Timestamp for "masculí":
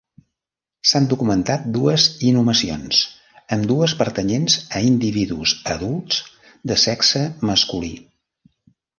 7.51-7.93